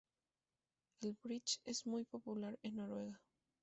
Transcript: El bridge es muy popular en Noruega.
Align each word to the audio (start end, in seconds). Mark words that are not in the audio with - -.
El 1.01 1.13
bridge 1.23 1.59
es 1.63 1.85
muy 1.85 2.05
popular 2.05 2.57
en 2.63 2.77
Noruega. 2.77 3.21